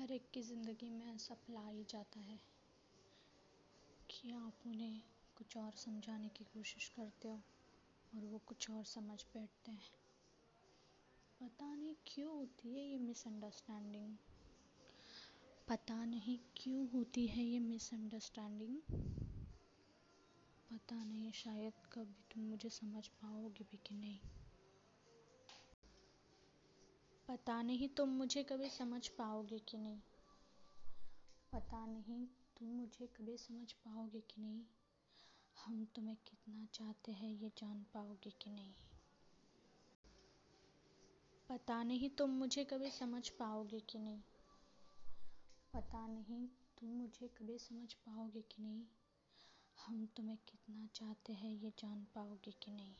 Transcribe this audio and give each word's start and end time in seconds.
हर 0.00 0.12
एक 0.12 0.30
की 0.34 0.42
ज़िंदगी 0.42 0.88
में 0.90 1.14
ऐसा 1.14 1.34
पल 1.34 1.56
आ 1.56 1.68
ही 1.68 1.82
जाता 1.84 2.20
है 2.20 2.38
कि 4.10 4.30
आप 4.32 4.62
उन्हें 4.66 5.00
कुछ 5.36 5.56
और 5.56 5.72
समझाने 5.76 6.28
की 6.28 6.44
कोशिश 6.44 6.88
करते 6.88 7.28
हो 7.28 7.34
और 8.12 8.24
वो 8.24 8.38
कुछ 8.38 8.70
और 8.70 8.84
समझ 8.84 9.18
बैठते 9.34 9.72
हैं। 9.72 9.90
पता 11.40 11.74
नहीं 11.74 11.94
क्यों 12.06 12.30
होती 12.30 12.68
है 12.68 12.84
ये 12.84 12.98
मिसअंडरस्टैंडिंग 12.98 14.16
पता 15.68 16.04
नहीं 16.04 16.38
क्यों 16.56 16.88
होती 16.88 17.26
है 17.26 17.44
ये 17.44 17.58
मिसअंडरस्टैंडिंग 17.58 18.76
पता 20.70 21.04
नहीं, 21.04 21.32
शायद 21.32 21.86
कभी 21.92 22.24
तुम 22.34 22.42
मुझे 22.42 22.68
समझ 22.70 23.06
पाओगे 23.08 23.64
भी 23.64 23.78
कि 23.86 23.94
नहीं। 23.94 24.18
पता 27.30 27.62
नहीं 27.62 27.88
तुम 27.88 28.08
मुझे 28.08 28.42
कभी 28.42 28.68
समझ 28.68 29.08
पाओगे 29.08 29.58
कि 29.58 29.78
नहीं। 29.78 30.00
पता 31.52 31.86
नहीं 31.86 32.26
तुम 32.26 32.68
मुझे 32.68 33.06
कभी 33.06 33.36
समझ 33.36 33.72
पाओगे 33.72 34.20
कि 34.20 34.40
नहीं। 34.40 34.62
हम 35.64 35.84
तुम्हें 35.84 36.16
कितना 36.16 36.66
चाहते 36.74 37.12
हैं 37.12 37.30
ये 37.30 37.52
जान 37.58 37.86
पाओगे 37.94 38.30
कि 38.30 38.50
नहीं। 38.50 38.74
पता 41.48 41.82
नहीं 41.82 42.10
तुम 42.10 42.30
मुझे 42.30 42.64
कभी 42.64 42.90
समझ 42.90 43.28
पाओगे 43.28 43.80
कि 43.80 43.98
नहीं। 43.98 44.22
पता 45.74 46.06
नहीं 46.06 46.48
तुम 46.48 46.88
मुझे 46.88 47.28
कभी 47.28 47.58
समझ 47.58 47.94
पाओगे 47.94 48.42
कि 48.42 48.62
नहीं। 48.62 48.84
हम 49.86 50.06
तुम्हें 50.06 50.36
कितना 50.36 50.86
चाहते 50.94 51.32
हैं 51.32 51.50
ये 51.50 51.70
जान 51.78 52.06
पाओगे 52.14 52.50
कि 52.50 52.70
नहीं। 52.70 52.94